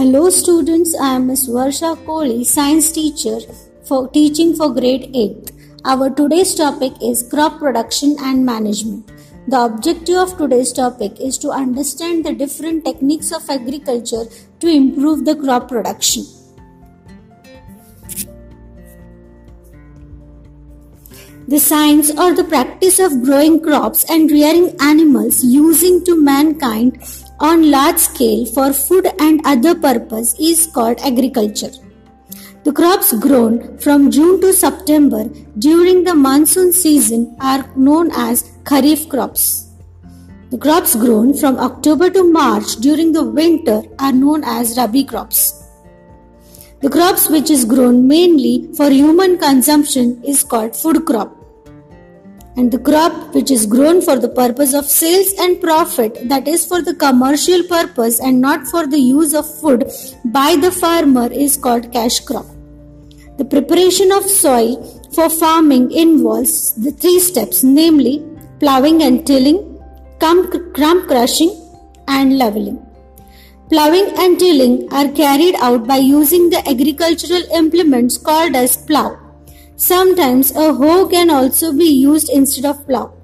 [0.00, 1.46] Hello students, I am Ms.
[1.50, 3.38] Varsha Kohli, science teacher
[3.84, 5.50] for teaching for grade 8.
[5.84, 9.12] Our today's topic is crop production and management.
[9.46, 14.24] The objective of today's topic is to understand the different techniques of agriculture
[14.60, 16.24] to improve the crop production.
[21.50, 27.02] The science or the practice of growing crops and rearing animals using to mankind
[27.40, 31.72] on large scale for food and other purpose is called agriculture.
[32.62, 35.24] The crops grown from June to September
[35.58, 39.72] during the monsoon season are known as kharif crops.
[40.50, 45.64] The crops grown from October to March during the winter are known as rabi crops.
[46.80, 51.38] The crops which is grown mainly for human consumption is called food crop
[52.60, 56.64] and the crop which is grown for the purpose of sales and profit that is
[56.70, 59.84] for the commercial purpose and not for the use of food
[60.38, 62.44] by the farmer is called cash crop.
[63.38, 64.74] The preparation of soil
[65.14, 68.14] for farming involves the three steps namely
[68.58, 69.58] plowing and tilling,
[70.18, 71.54] crumb crushing
[72.08, 72.78] and leveling.
[73.70, 79.19] Plowing and tilling are carried out by using the agricultural implements called as plow
[79.80, 83.14] Sometimes a hoe can also be used instead of plow.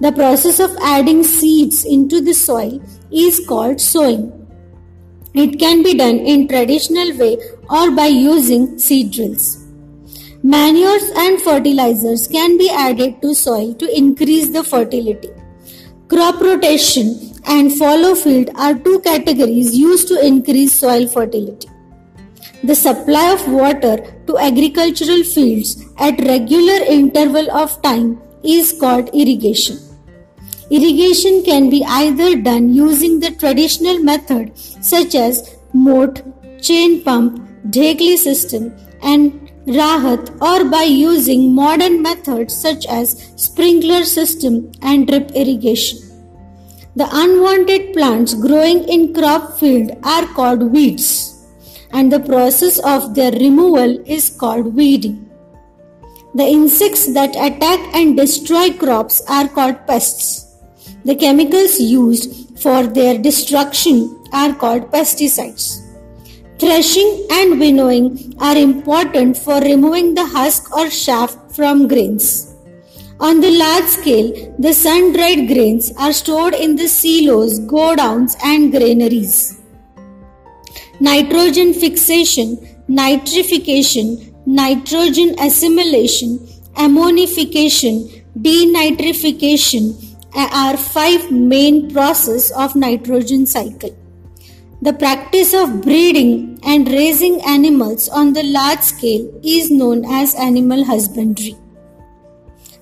[0.00, 4.24] The process of adding seeds into the soil is called sowing.
[5.32, 7.38] It can be done in traditional way
[7.70, 9.64] or by using seed drills.
[10.42, 15.30] Manures and fertilizers can be added to soil to increase the fertility.
[16.08, 17.14] Crop rotation
[17.46, 21.68] and fallow field are two categories used to increase soil fertility.
[22.64, 29.78] The supply of water to agricultural fields at regular interval of time is called irrigation.
[30.70, 36.22] Irrigation can be either done using the traditional method such as moat,
[36.60, 44.72] chain pump, Dhekli system and Rahat or by using modern methods such as sprinkler system
[44.82, 45.98] and drip irrigation.
[46.96, 51.35] The unwanted plants growing in crop field are called weeds
[51.96, 55.16] and the process of their removal is called weeding.
[56.34, 60.26] The insects that attack and destroy crops are called pests.
[61.06, 63.96] The chemicals used for their destruction
[64.32, 65.64] are called pesticides.
[66.58, 72.54] Threshing and winnowing are important for removing the husk or chaff from grains.
[73.20, 78.70] On the large scale, the sun dried grains are stored in the silos, godowns, and
[78.70, 79.62] granaries
[81.00, 82.56] nitrogen fixation,
[82.88, 86.38] nitrification, nitrogen assimilation,
[86.74, 90.02] ammonification, denitrification
[90.34, 93.96] are five main processes of nitrogen cycle.
[94.82, 100.84] The practice of breeding and raising animals on the large scale is known as animal
[100.84, 101.56] husbandry.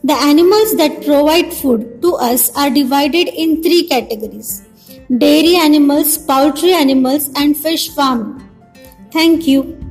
[0.03, 4.67] The animals that provide food to us are divided in three categories
[5.19, 8.41] dairy animals, poultry animals, and fish farming.
[9.13, 9.84] Thank you.